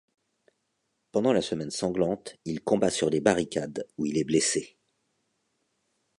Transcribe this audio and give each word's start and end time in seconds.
Pendant 1.11 1.31
la 1.31 1.43
Semaine 1.43 1.69
sanglante, 1.69 2.35
il 2.45 2.63
combat 2.63 2.89
sur 2.89 3.11
les 3.11 3.19
barricades 3.21 3.85
où 3.99 4.07
il 4.07 4.17
est 4.17 4.23
blessé. 4.23 4.75